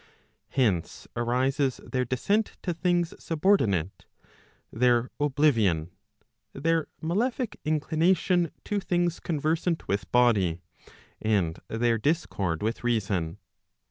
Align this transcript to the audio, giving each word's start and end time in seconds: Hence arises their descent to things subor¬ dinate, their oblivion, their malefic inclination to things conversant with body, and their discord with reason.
Hence 0.49 1.07
arises 1.15 1.79
their 1.85 2.05
descent 2.05 2.53
to 2.63 2.73
things 2.73 3.13
subor¬ 3.19 3.55
dinate, 3.59 4.05
their 4.73 5.11
oblivion, 5.19 5.91
their 6.53 6.87
malefic 7.03 7.59
inclination 7.65 8.49
to 8.65 8.79
things 8.79 9.19
conversant 9.19 9.87
with 9.87 10.11
body, 10.11 10.61
and 11.21 11.59
their 11.67 11.99
discord 11.99 12.63
with 12.63 12.83
reason. 12.83 13.37